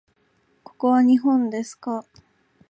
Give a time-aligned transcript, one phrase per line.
[0.63, 2.03] ここは日本ですか？